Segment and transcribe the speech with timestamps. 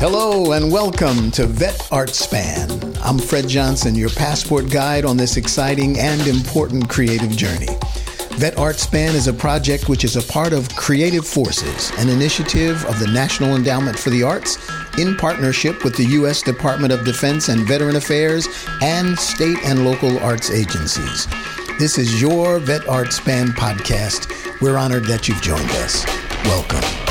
[0.00, 2.70] Hello and welcome to Vet Art Span.
[3.02, 7.66] I'm Fred Johnson, your passport guide on this exciting and important creative journey.
[8.34, 12.84] Vet Art Span is a project which is a part of Creative Forces, an initiative
[12.84, 14.56] of the National Endowment for the Arts
[14.98, 16.42] in partnership with the U.S.
[16.42, 18.46] Department of Defense and Veteran Affairs
[18.80, 21.26] and state and local arts agencies.
[21.80, 24.30] This is your Vet Art Span podcast.
[24.60, 26.06] We're honored that you've joined us.
[26.44, 27.07] Welcome.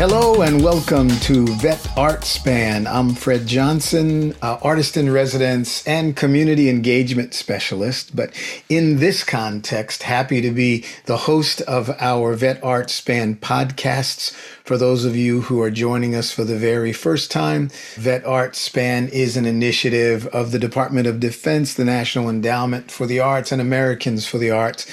[0.00, 2.86] Hello and welcome to Vet Art Span.
[2.86, 8.16] I'm Fred Johnson, uh, artist in residence and community engagement specialist.
[8.16, 8.32] But
[8.70, 14.32] in this context, happy to be the host of our Vet Art Span podcasts.
[14.64, 18.56] For those of you who are joining us for the very first time, Vet Art
[18.56, 23.52] Span is an initiative of the Department of Defense, the National Endowment for the Arts,
[23.52, 24.86] and Americans for the Arts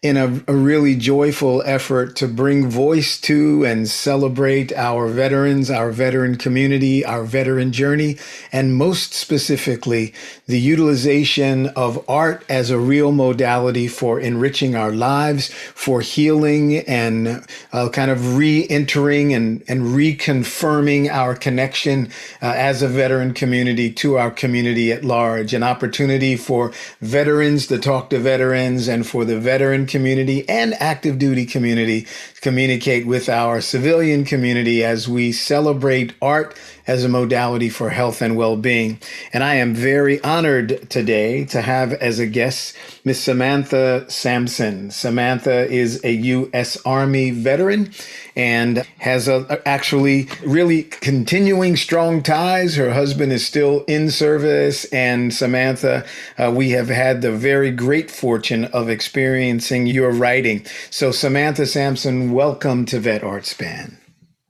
[0.00, 5.90] in a, a, really joyful effort to bring voice to and celebrate our veterans, our
[5.90, 8.16] veteran community, our veteran journey,
[8.52, 10.14] and most specifically,
[10.46, 17.44] the utilization of art as a real modality for enriching our lives, for healing and
[17.72, 22.06] uh, kind of re-entering and, and reconfirming our connection
[22.42, 27.78] uh, as a veteran community to our community at large, an opportunity for veterans to
[27.78, 32.06] talk to veterans and for the veteran community and active duty community
[32.40, 38.36] communicate with our civilian community as we celebrate art as a modality for health and
[38.36, 38.98] well-being.
[39.32, 44.90] And I am very honored today to have as a guest Miss Samantha Sampson.
[44.90, 46.78] Samantha is a U.S.
[46.86, 47.92] Army veteran
[48.38, 52.76] and has a, actually really continuing strong ties.
[52.76, 56.06] Her husband is still in service, and Samantha,
[56.38, 60.64] uh, we have had the very great fortune of experiencing your writing.
[60.88, 63.98] So, Samantha Sampson, welcome to Vet Art Span.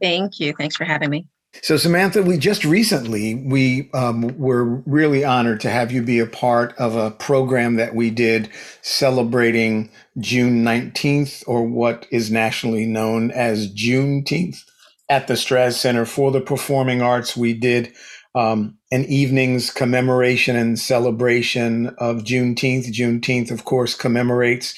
[0.01, 0.55] Thank you.
[0.57, 1.27] Thanks for having me.
[1.61, 6.27] So, Samantha, we just recently we um, were really honored to have you be a
[6.27, 8.49] part of a program that we did
[8.83, 14.63] celebrating June nineteenth, or what is nationally known as Juneteenth,
[15.09, 17.37] at the Straz Center for the Performing Arts.
[17.37, 17.93] We did
[18.35, 22.87] um, an evening's commemoration and celebration of Juneteenth.
[22.93, 24.75] Juneteenth, of course, commemorates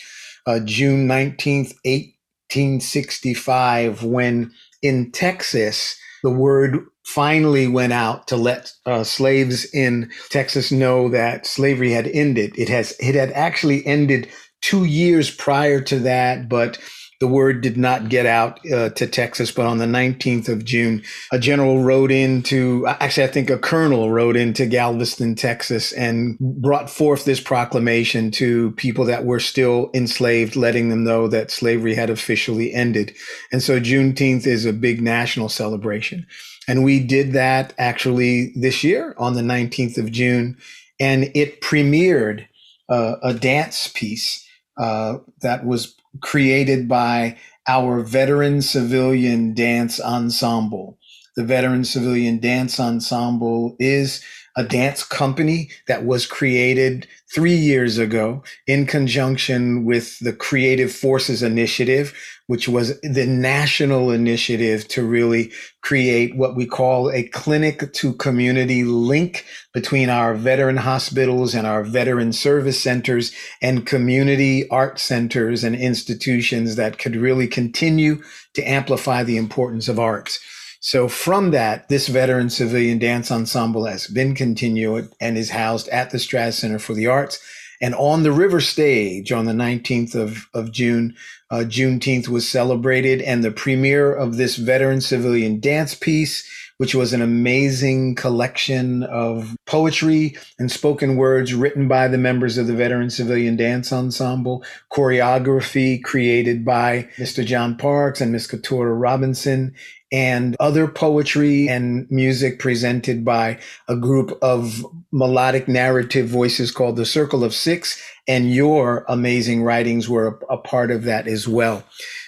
[0.47, 4.51] uh, June nineteenth, eighteen sixty-five, when
[4.83, 11.47] in Texas the word finally went out to let uh, slaves in Texas know that
[11.47, 12.53] slavery had ended.
[12.59, 14.29] It has it had actually ended
[14.61, 16.79] two years prior to that, but
[17.21, 21.03] the word did not get out uh, to Texas, but on the 19th of June,
[21.31, 26.89] a general rode into, actually, I think a colonel rode into Galveston, Texas, and brought
[26.89, 32.09] forth this proclamation to people that were still enslaved, letting them know that slavery had
[32.09, 33.15] officially ended.
[33.53, 36.27] And so Juneteenth is a big national celebration.
[36.67, 40.57] And we did that actually this year on the 19th of June,
[40.99, 42.47] and it premiered
[42.89, 44.47] uh, a dance piece
[44.79, 47.37] uh, that was created by
[47.69, 50.99] our Veteran Civilian Dance Ensemble.
[51.37, 54.23] The Veteran Civilian Dance Ensemble is
[54.61, 61.43] a dance company that was created three years ago in conjunction with the Creative Forces
[61.43, 62.13] Initiative,
[62.47, 65.51] which was the national initiative to really
[65.81, 71.83] create what we call a clinic to community link between our veteran hospitals and our
[71.83, 73.33] veteran service centers
[73.63, 78.23] and community art centers and institutions that could really continue
[78.53, 80.39] to amplify the importance of arts.
[80.81, 86.11] So from that, this veteran civilian dance ensemble has been continued and is housed at
[86.11, 87.39] the Straz Center for the Arts.
[87.83, 91.15] And on the river stage on the 19th of, of June,
[91.51, 97.13] uh, Juneteenth was celebrated, and the premiere of this veteran civilian dance piece, which was
[97.13, 103.11] an amazing collection of poetry and spoken words written by the members of the Veteran
[103.11, 107.45] Civilian Dance Ensemble, choreography created by Mr.
[107.45, 109.75] John Parks and Miss Katura Robinson,
[110.13, 113.59] and other poetry and music presented by
[113.89, 118.03] a group of melodic narrative voices called the Circle of Six.
[118.27, 121.83] And your amazing writings were a, a, part of that as well.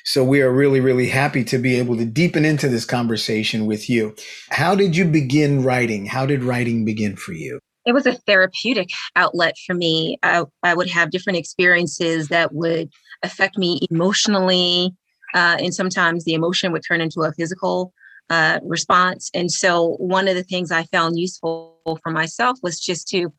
[0.05, 3.89] So we are really, really happy to be able to deepen into this conversation with
[3.89, 4.15] you.
[4.51, 6.07] How did you begin writing?
[6.07, 7.61] How did writing begin for you?
[7.85, 10.17] It was a therapeutic outlet for me.
[10.23, 12.91] I, I would have different experiences that would
[13.23, 14.93] affect me emotionally,
[15.35, 17.93] uh, and sometimes the emotion would turn into a physical
[18.31, 19.31] uh, response.
[19.35, 23.33] And so, one of the things I found useful for myself was just to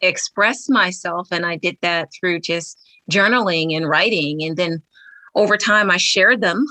[0.00, 1.28] express myself.
[1.30, 2.78] And I did that through just
[3.10, 4.42] journaling and writing.
[4.42, 4.82] And then
[5.34, 6.66] over time, I shared them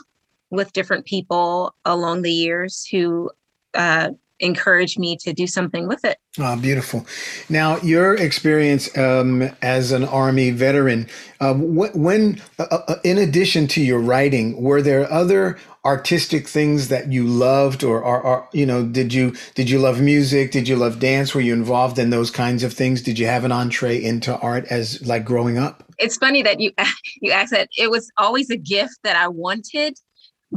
[0.52, 3.30] with different people along the years who
[3.74, 6.18] uh, encouraged me to do something with it.
[6.40, 7.06] Oh, beautiful.
[7.50, 11.08] Now, your experience um, as an Army veteran,
[11.40, 17.12] uh, when, uh, uh, in addition to your writing, were there other artistic things that
[17.12, 20.52] you loved or, or, or, you know did you did you love music?
[20.52, 21.36] Did you love dance?
[21.36, 23.04] Were you involved in those kinds of things?
[23.04, 25.84] Did you have an entree into art as like growing up?
[26.00, 26.72] It's funny that you
[27.22, 27.70] you asked that.
[27.78, 29.98] It was always a gift that i wanted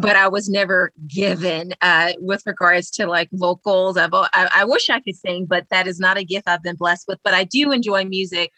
[0.00, 3.96] but I was never given uh, with regards to like vocals.
[3.96, 6.76] I've, I, I wish I could sing, but that is not a gift I've been
[6.76, 7.18] blessed with.
[7.24, 8.52] But I do enjoy music.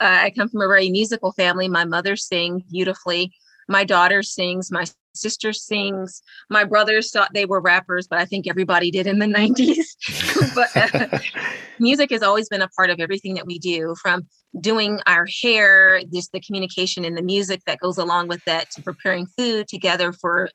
[0.00, 1.68] Uh, I come from a very musical family.
[1.68, 3.32] My mother sings beautifully.
[3.68, 4.70] My daughter sings.
[4.70, 4.84] My
[5.14, 6.22] sister sings.
[6.48, 10.54] My brothers thought they were rappers, but I think everybody did in the 90s.
[10.54, 11.18] but uh,
[11.78, 14.26] music has always been a part of everything that we do from
[14.60, 18.82] doing our hair, just the communication and the music that goes along with that, to
[18.82, 20.50] preparing food together for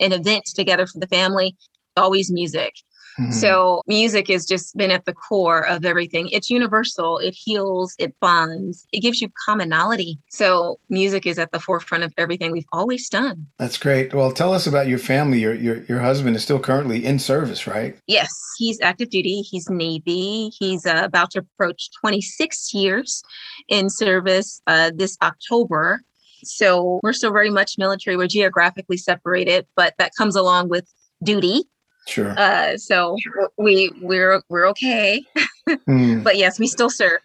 [0.00, 1.56] an event together for the family,
[1.96, 2.74] always music.
[3.18, 3.32] Mm-hmm.
[3.32, 6.28] So music has just been at the core of everything.
[6.28, 7.18] It's universal.
[7.18, 10.18] It heals, it bonds, it gives you commonality.
[10.30, 13.46] So music is at the forefront of everything we've always done.
[13.58, 14.14] That's great.
[14.14, 15.40] Well, tell us about your family.
[15.40, 17.96] Your your your husband is still currently in service, right?
[18.06, 19.42] Yes, he's active duty.
[19.42, 20.50] He's Navy.
[20.58, 23.22] He's uh, about to approach 26 years
[23.68, 26.00] in service uh, this October.
[26.44, 28.16] So we're still very much military.
[28.16, 30.88] We're geographically separated, but that comes along with
[31.22, 31.64] duty
[32.06, 32.34] Sure.
[32.38, 33.16] Uh, so
[33.58, 35.24] we we're we're okay,
[35.68, 36.22] mm.
[36.22, 37.20] but yes, we still serve.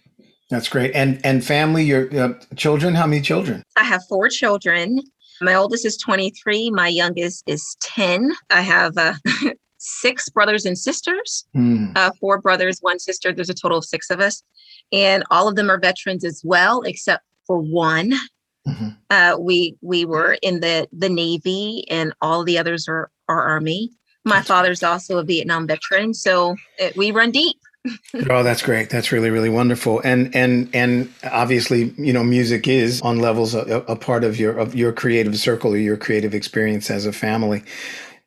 [0.50, 0.92] That's great.
[0.96, 2.96] And and family, your uh, children.
[2.96, 3.64] How many children?
[3.76, 5.02] I have four children.
[5.42, 6.72] My oldest is 23.
[6.72, 8.32] My youngest is 10.
[8.50, 9.14] I have uh,
[9.78, 11.46] six brothers and sisters.
[11.56, 11.96] Mm.
[11.96, 13.32] Uh, four brothers, one sister.
[13.32, 14.42] There's a total of six of us,
[14.92, 18.14] and all of them are veterans as well, except for one.
[18.68, 18.90] Mm-hmm.
[19.10, 23.92] Uh, we we were in the the Navy, and all the others are are Army.
[24.28, 27.58] My father's also a Vietnam veteran, so it, we run deep.
[28.30, 28.90] oh, that's great.
[28.90, 30.02] That's really, really wonderful.
[30.04, 34.58] And and and obviously, you know, music is on levels a, a part of your
[34.58, 37.64] of your creative circle or your creative experience as a family.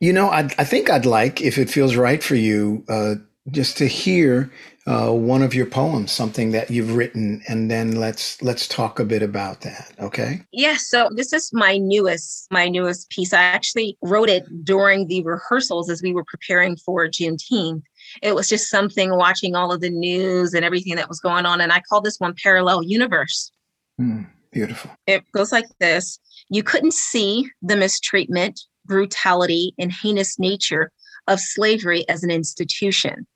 [0.00, 3.17] You know, I I think I'd like, if it feels right for you, uh,
[3.50, 4.50] just to hear
[4.87, 9.05] uh, one of your poems, something that you've written, and then let's let's talk a
[9.05, 9.93] bit about that.
[10.00, 10.41] Okay?
[10.53, 10.87] Yes.
[10.87, 13.35] So this is my newest my newest piece.
[13.35, 17.82] I actually wrote it during the rehearsals as we were preparing for Juneteenth.
[18.23, 21.61] It was just something watching all of the news and everything that was going on,
[21.61, 23.53] and I call this one "Parallel Universe."
[24.00, 24.91] Mm, beautiful.
[25.06, 26.19] It goes like this:
[26.49, 30.91] You couldn't see the mistreatment, brutality, and heinous nature
[31.29, 33.26] of slavery as an institution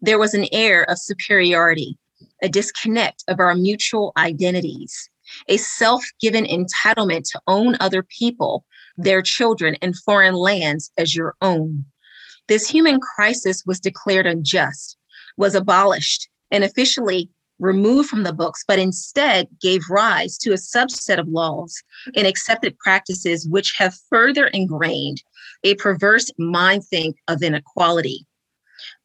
[0.00, 1.96] there was an air of superiority,
[2.42, 5.08] a disconnect of our mutual identities,
[5.48, 8.64] a self given entitlement to own other people,
[8.96, 11.84] their children, and foreign lands as your own.
[12.48, 14.96] This human crisis was declared unjust,
[15.36, 17.28] was abolished, and officially
[17.58, 21.82] removed from the books, but instead gave rise to a subset of laws
[22.14, 25.22] and accepted practices which have further ingrained
[25.64, 28.26] a perverse mind think of inequality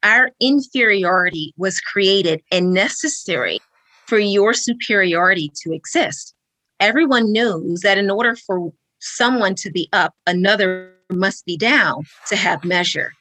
[0.03, 3.59] our inferiority was created and necessary
[4.07, 6.33] for your superiority to exist.
[6.79, 12.35] Everyone knows that in order for someone to be up, another must be down to
[12.35, 13.13] have measure.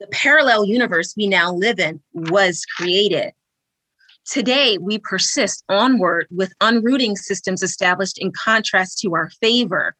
[0.00, 3.32] The parallel universe we now live in was created.
[4.24, 9.94] Today, we persist onward with unrooting systems established in contrast to our favor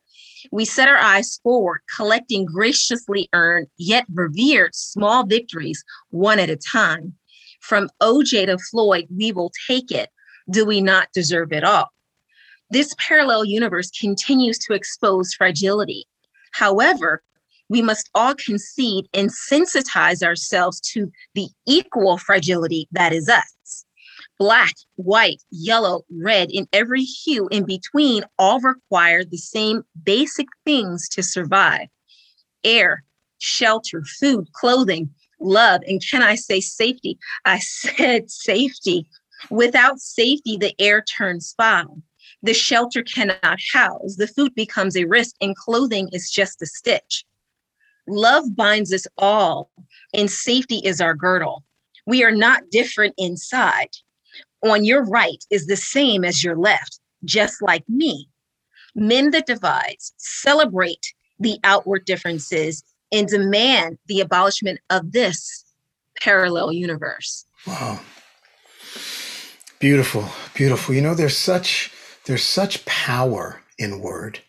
[0.51, 6.57] we set our eyes forward, collecting graciously earned yet revered small victories one at a
[6.57, 7.15] time.
[7.61, 10.11] From OJ to Floyd, we will take it.
[10.51, 11.91] Do we not deserve it all?
[12.71, 16.07] This parallel universe continues to expose fragility.
[16.53, 17.23] However,
[17.69, 23.85] we must all concede and sensitize ourselves to the equal fragility that is us
[24.43, 31.09] black, white, yellow, red, in every hue in between, all require the same basic things
[31.09, 31.87] to survive
[32.65, 33.05] air,
[33.39, 35.09] shelter, food, clothing,
[35.39, 37.21] love, and can I say safety?
[37.45, 39.07] I said safety.
[39.49, 42.03] Without safety, the air turns foul.
[42.43, 44.17] The shelter cannot house.
[44.17, 47.25] The food becomes a risk, and clothing is just a stitch.
[48.09, 49.71] Love binds us all,
[50.13, 51.63] and safety is our girdle.
[52.09, 53.91] We are not different inside
[54.63, 58.29] on your right is the same as your left, just like me.
[58.95, 65.65] Mend the divides, celebrate the outward differences, and demand the abolishment of this
[66.21, 67.45] parallel universe.
[67.67, 68.01] Wow.
[69.79, 70.95] Beautiful, beautiful.
[70.95, 71.93] You know, there's such
[72.27, 74.41] there's such power in word.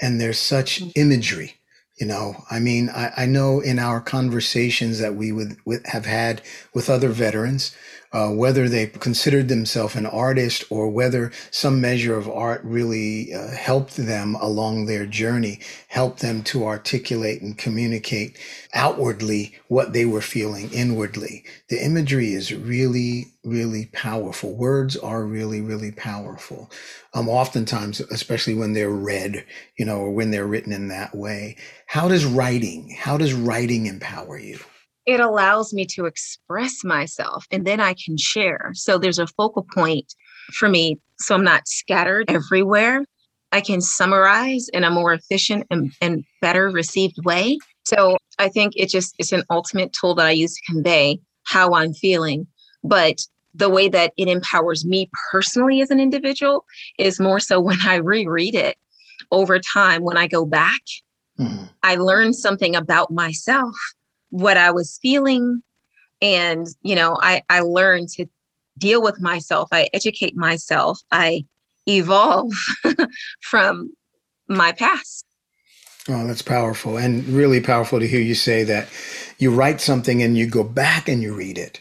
[0.00, 0.90] and there's such mm-hmm.
[0.96, 1.54] imagery
[1.98, 6.06] you know, I mean, I, I know in our conversations that we would, would have
[6.06, 6.42] had
[6.74, 7.74] with other veterans,
[8.14, 13.48] uh, whether they considered themselves an artist or whether some measure of art really uh,
[13.48, 18.38] helped them along their journey, helped them to articulate and communicate
[18.72, 21.44] outwardly what they were feeling inwardly.
[21.68, 24.54] The imagery is really, really powerful.
[24.54, 26.70] Words are really, really powerful.
[27.14, 29.44] Um, oftentimes, especially when they're read,
[29.76, 31.56] you know, or when they're written in that way.
[31.86, 34.60] How does writing, how does writing empower you?
[35.06, 38.70] It allows me to express myself and then I can share.
[38.74, 40.14] So there's a focal point
[40.52, 40.98] for me.
[41.18, 43.04] So I'm not scattered everywhere.
[43.52, 47.58] I can summarize in a more efficient and, and better received way.
[47.84, 51.74] So I think it just it's an ultimate tool that I use to convey how
[51.74, 52.46] I'm feeling.
[52.82, 53.20] But
[53.54, 56.64] the way that it empowers me personally as an individual
[56.98, 58.76] is more so when I reread it
[59.30, 60.80] over time, when I go back,
[61.38, 61.64] mm-hmm.
[61.82, 63.74] I learn something about myself
[64.34, 65.62] what I was feeling.
[66.20, 68.26] And, you know, I, I learned to
[68.78, 69.68] deal with myself.
[69.70, 70.98] I educate myself.
[71.12, 71.44] I
[71.86, 72.52] evolve
[73.40, 73.92] from
[74.48, 75.24] my past.
[76.08, 78.88] Oh, that's powerful and really powerful to hear you say that
[79.38, 81.80] you write something and you go back and you read it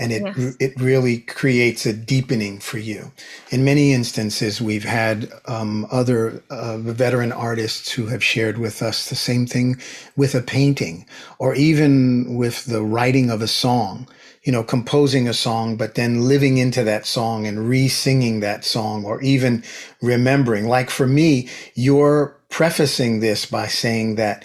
[0.00, 0.56] and it yes.
[0.58, 3.12] it really creates a deepening for you.
[3.50, 9.08] In many instances, we've had um, other uh, veteran artists who have shared with us
[9.08, 9.80] the same thing
[10.16, 11.06] with a painting,
[11.38, 14.08] or even with the writing of a song.
[14.42, 19.04] You know, composing a song, but then living into that song and re-singing that song,
[19.04, 19.62] or even
[20.00, 20.66] remembering.
[20.66, 24.44] Like for me, you're prefacing this by saying that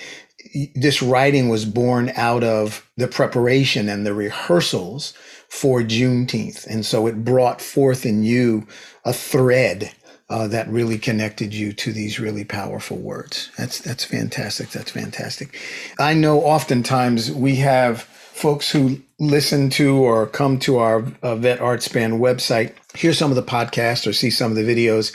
[0.75, 5.13] this writing was born out of the preparation and the rehearsals
[5.49, 6.65] for Juneteenth.
[6.67, 8.67] And so it brought forth in you
[9.03, 9.91] a thread
[10.29, 13.51] uh, that really connected you to these really powerful words.
[13.57, 14.69] That's that's fantastic.
[14.69, 15.59] That's fantastic.
[15.99, 21.61] I know oftentimes we have folks who listen to or come to our uh, Vet
[21.61, 25.13] Art Span website, hear some of the podcasts or see some of the videos,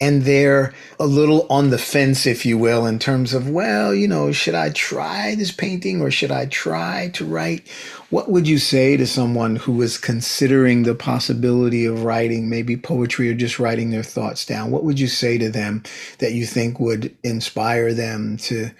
[0.00, 4.06] and they're a little on the fence, if you will, in terms of, well, you
[4.06, 7.68] know, should I try this painting or should I try to write?
[8.10, 13.28] What would you say to someone who is considering the possibility of writing maybe poetry
[13.28, 14.70] or just writing their thoughts down?
[14.70, 15.82] What would you say to them
[16.18, 18.70] that you think would inspire them to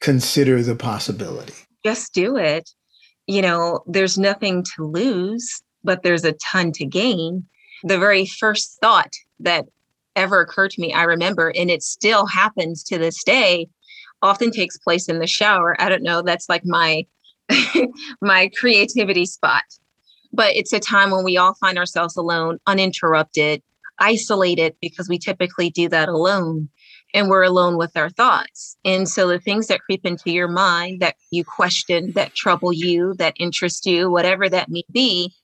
[0.00, 1.54] consider the possibility?
[1.84, 2.70] Just do it.
[3.26, 7.46] You know, there's nothing to lose, but there's a ton to gain.
[7.84, 9.66] The very first thought that
[10.16, 13.68] ever occurred to me, I remember, and it still happens to this day,
[14.22, 15.76] often takes place in the shower.
[15.80, 17.06] I don't know, that's like my
[18.22, 19.64] my creativity spot.
[20.32, 23.62] But it's a time when we all find ourselves alone, uninterrupted,
[23.98, 26.70] isolated, because we typically do that alone
[27.14, 28.76] and we're alone with our thoughts.
[28.84, 33.14] And so the things that creep into your mind that you question, that trouble you,
[33.18, 35.34] that interest you, whatever that may be,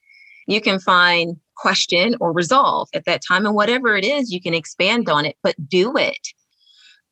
[0.46, 3.44] you can find question or resolve at that time.
[3.44, 6.28] And whatever it is, you can expand on it, but do it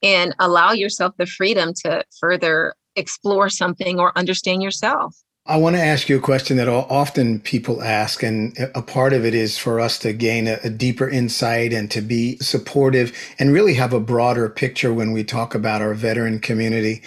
[0.03, 5.17] and allow yourself the freedom to further explore something or understand yourself.
[5.49, 9.25] I want to ask you a question that often people ask, and a part of
[9.25, 13.53] it is for us to gain a, a, deeper insight and to be supportive and
[13.53, 17.01] really have a broader picture when we talk about our veteran community.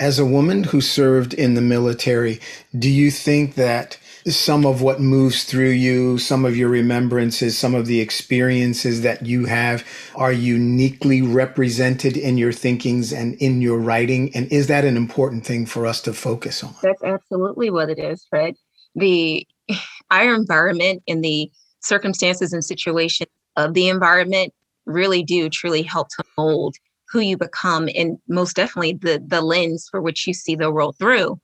[0.00, 2.40] As a woman who served in the military,
[2.76, 3.96] do you think that
[4.26, 9.26] some of what moves through you, some of your remembrances, some of the experiences that
[9.26, 14.34] you have are uniquely represented in your thinkings and in your writing?
[14.34, 16.74] And is that an important thing for us to focus on?
[16.82, 18.54] That's absolutely what it is, Fred.
[18.94, 19.46] The
[20.10, 21.50] our environment and the
[21.80, 24.52] circumstances and situations of the environment
[24.86, 26.76] really do truly help to mold
[27.10, 30.96] who you become and most definitely the the lens for which you see the world
[30.98, 31.38] through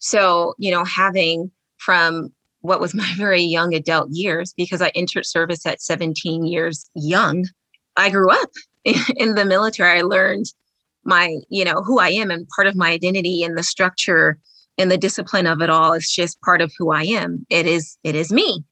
[0.00, 5.26] so you know having from what was my very young adult years because I entered
[5.26, 7.46] service at 17 years young.
[7.96, 8.50] I grew up
[8.84, 9.98] in the military.
[9.98, 10.46] I learned
[11.04, 14.38] my, you know, who I am and part of my identity and the structure
[14.76, 17.44] and the discipline of it all is just part of who I am.
[17.50, 18.64] It is, it is me.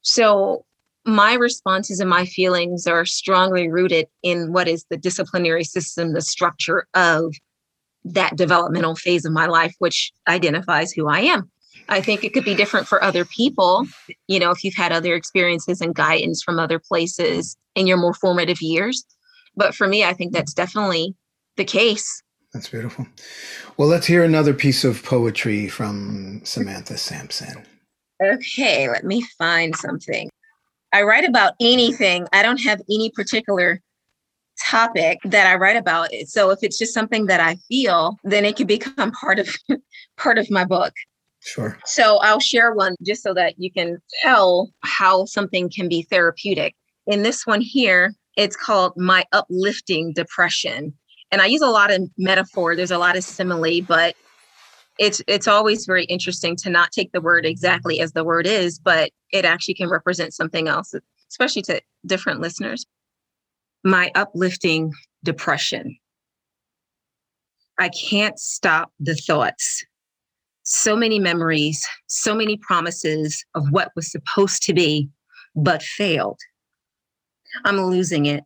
[0.00, 0.64] So
[1.04, 6.20] my responses and my feelings are strongly rooted in what is the disciplinary system, the
[6.20, 7.34] structure of
[8.04, 11.50] that developmental phase of my life, which identifies who I am.
[11.88, 13.86] I think it could be different for other people.
[14.26, 18.14] You know, if you've had other experiences and guidance from other places in your more
[18.14, 19.04] formative years.
[19.56, 21.14] But for me, I think that's definitely
[21.56, 22.22] the case.
[22.52, 23.06] That's beautiful.
[23.76, 27.64] Well, let's hear another piece of poetry from Samantha Sampson.
[28.22, 30.30] Okay, let me find something.
[30.92, 32.26] I write about anything.
[32.32, 33.80] I don't have any particular
[34.60, 36.08] topic that I write about.
[36.26, 39.54] So if it's just something that I feel, then it could become part of
[40.16, 40.92] part of my book.
[41.48, 41.78] Sure.
[41.86, 46.74] So I'll share one just so that you can tell how something can be therapeutic.
[47.06, 50.92] In this one here, it's called My Uplifting Depression.
[51.32, 54.14] And I use a lot of metaphor, there's a lot of simile, but
[54.98, 58.78] it's it's always very interesting to not take the word exactly as the word is,
[58.78, 60.94] but it actually can represent something else,
[61.30, 62.84] especially to different listeners.
[63.84, 64.92] My uplifting
[65.24, 65.96] depression.
[67.78, 69.84] I can't stop the thoughts
[70.70, 75.08] so many memories, so many promises of what was supposed to be,
[75.56, 76.38] but failed.
[77.64, 78.44] I'm losing it,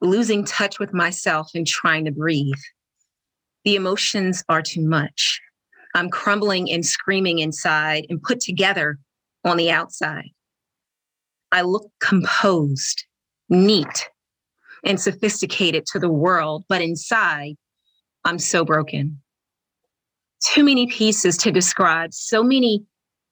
[0.00, 2.54] losing touch with myself and trying to breathe.
[3.64, 5.40] The emotions are too much.
[5.96, 8.98] I'm crumbling and screaming inside and put together
[9.44, 10.30] on the outside.
[11.50, 13.04] I look composed,
[13.48, 14.08] neat,
[14.84, 17.56] and sophisticated to the world, but inside,
[18.24, 19.20] I'm so broken
[20.44, 22.84] too many pieces to describe, so many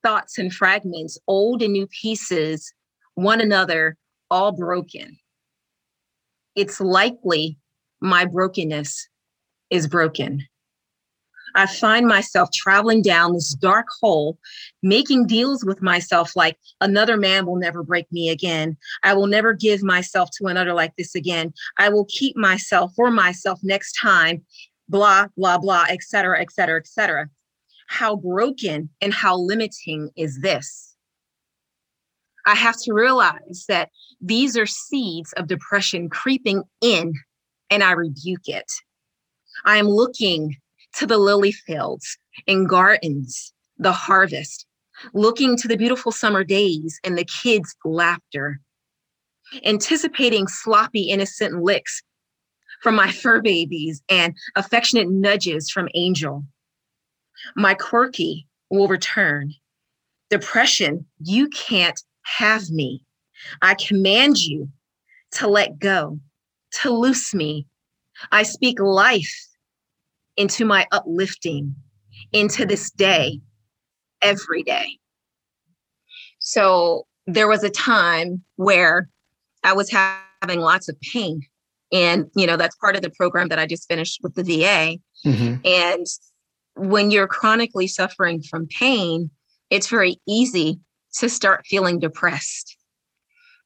[0.02, 2.72] thoughts and fragments, old and new pieces,
[3.14, 3.96] one another,
[4.30, 5.16] all broken.
[6.54, 7.58] It's likely
[8.00, 9.08] my brokenness
[9.70, 10.46] is broken.
[11.56, 14.38] I find myself traveling down this dark hole,
[14.82, 18.76] making deals with myself like another man will never break me again.
[19.04, 21.52] I will never give myself to another like this again.
[21.78, 24.44] I will keep myself for myself next time
[24.88, 27.28] blah, blah, blah, et cetera, et cetera, et cetera.
[27.88, 30.96] How broken and how limiting is this?
[32.46, 37.14] I have to realize that these are seeds of depression creeping in,
[37.70, 38.70] and I rebuke it.
[39.64, 40.56] I am looking
[40.96, 44.66] to the lily fields and gardens, the harvest,
[45.12, 48.60] looking to the beautiful summer days and the kids' laughter,
[49.64, 52.02] anticipating sloppy, innocent licks
[52.82, 56.44] from my fur babies and affectionate nudges from Angel.
[57.56, 59.52] My quirky will return.
[60.30, 63.04] Depression, you can't have me.
[63.62, 64.68] I command you
[65.32, 66.18] to let go,
[66.82, 67.66] to loose me.
[68.32, 69.48] I speak life
[70.36, 71.74] into my uplifting,
[72.32, 73.40] into this day,
[74.22, 74.98] every day.
[76.38, 79.08] So there was a time where
[79.62, 81.42] I was having lots of pain
[81.94, 84.98] and, you know, that's part of the program that I just finished with the VA.
[85.24, 85.54] Mm-hmm.
[85.64, 86.06] And
[86.74, 89.30] when you're chronically suffering from pain,
[89.70, 90.80] it's very easy
[91.20, 92.76] to start feeling depressed.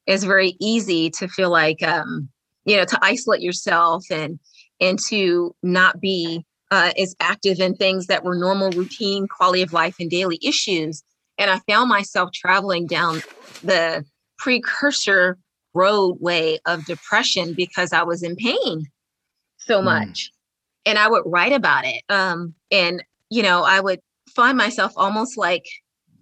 [0.05, 2.29] It's very easy to feel like, um,
[2.65, 4.39] you know, to isolate yourself and
[4.79, 9.73] and to not be uh, as active in things that were normal, routine, quality of
[9.73, 11.03] life, and daily issues.
[11.37, 13.21] And I found myself traveling down
[13.63, 14.05] the
[14.37, 15.37] precursor
[15.79, 18.85] roadway of depression because I was in pain
[19.57, 19.85] so hmm.
[19.85, 20.25] much.
[20.25, 20.29] Mm.
[20.85, 22.03] And I would write about it.
[22.09, 23.99] Um, and, you know, I would
[24.35, 25.65] find myself almost like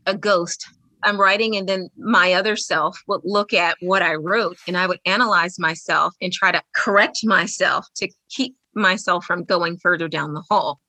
[0.05, 0.67] a ghost.
[1.03, 4.87] I'm writing, and then my other self would look at what I wrote and I
[4.87, 10.33] would analyze myself and try to correct myself to keep myself from going further down
[10.33, 10.79] the hole.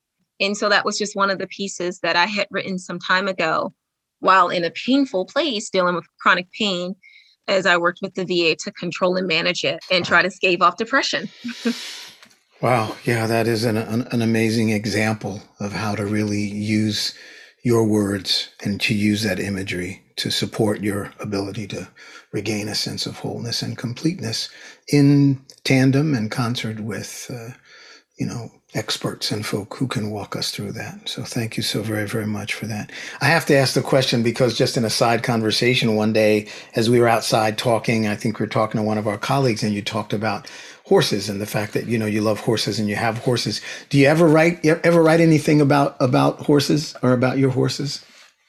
[0.41, 3.29] And so that was just one of the pieces that I had written some time
[3.29, 3.75] ago
[4.21, 6.95] while in a painful place dealing with chronic pain
[7.49, 10.63] as I worked with the VA to control and manage it and try to stave
[10.63, 11.29] off depression.
[12.63, 12.95] wow.
[13.05, 17.15] Yeah, that is an, an, an, amazing example of how to really use
[17.65, 21.89] your words and to use that imagery to support your ability to
[22.33, 24.49] regain a sense of wholeness and completeness
[24.93, 27.55] in tandem and concert with, uh,
[28.19, 31.09] you know, experts and folk who can walk us through that.
[31.09, 32.93] So thank you so very, very much for that.
[33.21, 36.91] I have to ask the question because just in a side conversation one day, as
[36.91, 39.73] we were outside talking, I think we were talking to one of our colleagues and
[39.73, 40.51] you talked about
[40.85, 43.63] horses and the fact that, you know, you love horses and you have horses.
[43.89, 48.05] Do you ever write, ever write anything about, about horses or about your horses?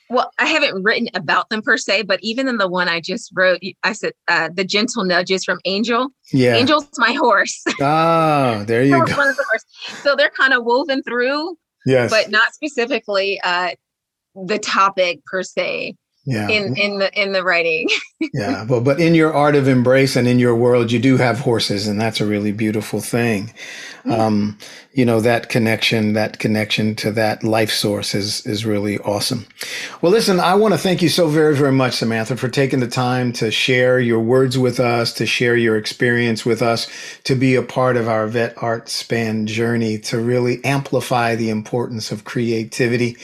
[0.09, 3.31] Well, I haven't written about them per se, but even in the one I just
[3.35, 6.09] wrote, I said uh, the gentle nudges from Angel.
[6.33, 7.63] Yeah, Angel's my horse.
[7.81, 9.05] Oh, there you go.
[9.05, 9.59] The
[10.03, 11.57] so they're kind of woven through.
[11.85, 13.71] Yes, but not specifically uh,
[14.35, 15.95] the topic per se.
[16.25, 16.47] Yeah.
[16.49, 17.87] In in the in the writing.
[18.33, 21.39] yeah, well, but in your art of embrace and in your world, you do have
[21.39, 23.53] horses, and that's a really beautiful thing.
[24.05, 24.57] Um,
[24.93, 29.45] you know that connection that connection to that life source is is really awesome.
[30.01, 32.87] Well listen i want to thank you so very very much samantha for taking the
[32.87, 36.87] time to share your words with us to share your experience with us
[37.23, 42.11] to be a part of our vet art span journey to really amplify the importance
[42.11, 43.17] of creativity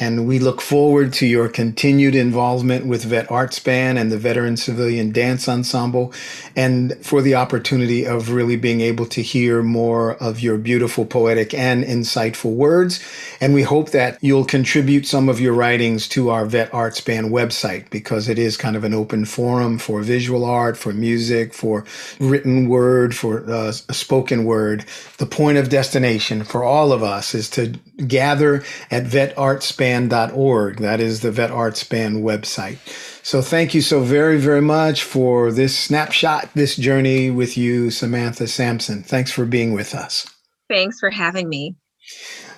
[0.00, 4.56] and we look forward to your continued involvement with Vet Art Span and the Veteran
[4.56, 6.12] Civilian Dance Ensemble,
[6.54, 11.52] and for the opportunity of really being able to hear more of your beautiful, poetic,
[11.52, 13.04] and insightful words.
[13.40, 17.30] And we hope that you'll contribute some of your writings to our Vet Art Span
[17.30, 21.84] website because it is kind of an open forum for visual art, for music, for
[22.20, 24.84] written word, for uh, spoken word.
[25.18, 29.88] The point of destination for all of us is to gather at Vet Art Span
[29.88, 30.78] vetartspan.org.
[30.78, 32.78] That is the Vet Art Span website.
[33.24, 38.46] So thank you so very, very much for this snapshot, this journey with you, Samantha
[38.46, 39.02] Sampson.
[39.02, 40.26] Thanks for being with us.
[40.68, 41.76] Thanks for having me.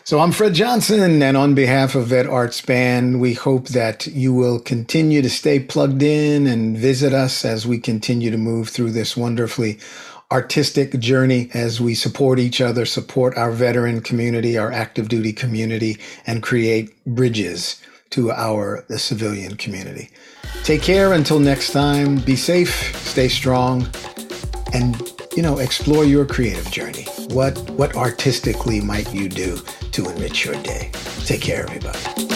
[0.05, 4.33] So I'm Fred Johnson, and on behalf of Vet Art Span, we hope that you
[4.33, 8.93] will continue to stay plugged in and visit us as we continue to move through
[8.93, 9.79] this wonderfully
[10.33, 15.99] artistic journey as we support each other, support our veteran community, our active duty community,
[16.27, 20.11] and create bridges to our the civilian community.
[20.63, 22.19] Take care until next time.
[22.19, 23.89] Be safe, stay strong,
[24.73, 25.01] and
[25.37, 27.05] you know, explore your creative journey.
[27.29, 29.59] What what artistically might you do
[29.93, 30.91] to enrich your day?
[31.25, 32.30] Take care, everybody.